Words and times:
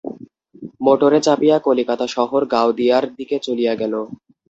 মোটরে 0.81 1.19
চাপিয়া 1.21 1.57
কলিকাতা 1.59 2.05
শহর 2.15 2.41
গাওদিয়ার 2.53 3.03
দিকে 3.17 3.35
চলিয়া 3.39 3.73
গেল। 3.81 3.93